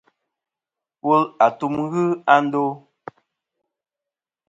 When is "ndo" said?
2.45-2.63